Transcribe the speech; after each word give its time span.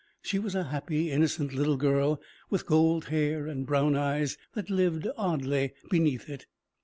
She 0.23 0.39
was 0.39 0.55
a 0.55 0.63
happy, 0.63 1.11
innocent 1.11 1.53
little 1.53 1.77
girl, 1.77 2.19
with 2.49 2.65
gold 2.65 3.09
hair, 3.09 3.45
and 3.45 3.67
brown 3.67 3.95
eyes 3.95 4.35
that 4.55 4.71
lived 4.71 5.07
oddly 5.15 5.73
beneath 5.91 6.27
it. 6.27 6.47